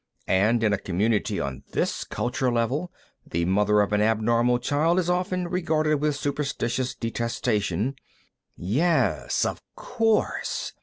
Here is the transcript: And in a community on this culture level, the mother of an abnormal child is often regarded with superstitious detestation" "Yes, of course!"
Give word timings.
And 0.25 0.63
in 0.63 0.73
a 0.73 0.79
community 0.79 1.39
on 1.39 1.61
this 1.73 2.03
culture 2.03 2.51
level, 2.51 2.91
the 3.23 3.45
mother 3.45 3.81
of 3.81 3.93
an 3.93 4.01
abnormal 4.01 4.57
child 4.57 4.97
is 4.97 5.11
often 5.11 5.47
regarded 5.47 5.97
with 5.97 6.15
superstitious 6.15 6.95
detestation" 6.95 7.95
"Yes, 8.81 9.45
of 9.45 9.61
course!" 9.75 10.73